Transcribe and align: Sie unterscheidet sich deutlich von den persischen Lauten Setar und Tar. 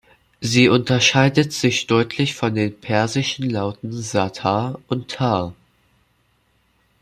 Sie 0.39 0.67
unterscheidet 0.67 1.53
sich 1.53 1.85
deutlich 1.85 2.33
von 2.33 2.55
den 2.55 2.75
persischen 2.75 3.47
Lauten 3.47 3.91
Setar 3.93 4.79
und 4.87 5.11
Tar. 5.11 5.53